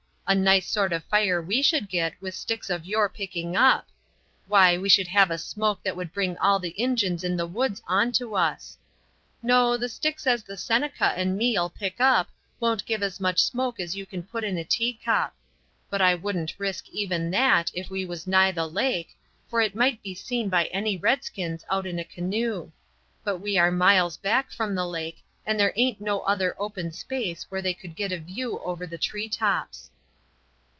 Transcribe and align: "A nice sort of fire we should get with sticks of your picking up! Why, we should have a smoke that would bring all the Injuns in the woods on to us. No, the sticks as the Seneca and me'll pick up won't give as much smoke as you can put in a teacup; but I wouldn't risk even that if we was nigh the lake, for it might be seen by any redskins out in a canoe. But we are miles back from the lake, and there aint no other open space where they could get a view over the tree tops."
"A 0.27 0.33
nice 0.35 0.65
sort 0.69 0.93
of 0.93 1.03
fire 1.03 1.41
we 1.41 1.61
should 1.61 1.89
get 1.89 2.13
with 2.21 2.33
sticks 2.33 2.69
of 2.69 2.85
your 2.85 3.09
picking 3.09 3.57
up! 3.57 3.89
Why, 4.47 4.77
we 4.77 4.87
should 4.87 5.09
have 5.09 5.29
a 5.29 5.37
smoke 5.37 5.83
that 5.83 5.97
would 5.97 6.13
bring 6.13 6.37
all 6.37 6.57
the 6.57 6.69
Injuns 6.81 7.25
in 7.25 7.35
the 7.35 7.45
woods 7.45 7.81
on 7.85 8.13
to 8.13 8.37
us. 8.37 8.77
No, 9.43 9.75
the 9.75 9.89
sticks 9.89 10.25
as 10.25 10.41
the 10.43 10.55
Seneca 10.55 11.07
and 11.17 11.35
me'll 11.37 11.69
pick 11.69 11.99
up 11.99 12.29
won't 12.61 12.85
give 12.85 13.03
as 13.03 13.19
much 13.19 13.43
smoke 13.43 13.77
as 13.77 13.97
you 13.97 14.05
can 14.05 14.23
put 14.23 14.45
in 14.45 14.57
a 14.57 14.63
teacup; 14.63 15.35
but 15.89 15.99
I 16.01 16.15
wouldn't 16.15 16.55
risk 16.57 16.87
even 16.91 17.29
that 17.31 17.69
if 17.73 17.89
we 17.89 18.05
was 18.05 18.25
nigh 18.25 18.53
the 18.53 18.67
lake, 18.69 19.17
for 19.49 19.59
it 19.59 19.75
might 19.75 20.01
be 20.01 20.15
seen 20.15 20.47
by 20.47 20.67
any 20.67 20.95
redskins 20.95 21.65
out 21.69 21.85
in 21.85 21.99
a 21.99 22.05
canoe. 22.05 22.71
But 23.25 23.39
we 23.39 23.57
are 23.57 23.69
miles 23.69 24.15
back 24.15 24.49
from 24.53 24.75
the 24.75 24.87
lake, 24.87 25.25
and 25.45 25.59
there 25.59 25.73
aint 25.75 25.99
no 25.99 26.21
other 26.21 26.55
open 26.57 26.93
space 26.93 27.47
where 27.49 27.61
they 27.61 27.73
could 27.73 27.97
get 27.97 28.13
a 28.13 28.17
view 28.17 28.59
over 28.59 28.87
the 28.87 28.97
tree 28.97 29.27
tops." 29.27 29.89